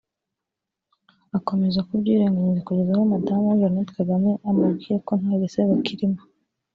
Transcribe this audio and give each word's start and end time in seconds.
akomeza 1.37 1.85
kubyirengagiza 1.87 2.61
kugeza 2.67 2.91
aho 2.95 3.03
madamu 3.13 3.45
we 3.49 3.57
Jeanette 3.61 3.91
Kagame 3.99 4.29
amubwiriye 4.47 4.97
ko 5.05 5.11
nta 5.19 5.33
gisebo 5.41 5.73
kirimo 5.85 6.19